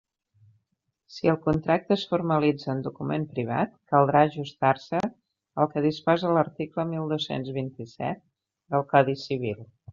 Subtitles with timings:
[1.15, 7.15] Si el contracte es formalitza en document privat, caldrà ajustar-se al que disposa l'article mil
[7.15, 8.27] dos-cents vint-i-set
[8.77, 9.67] del Codi Civil.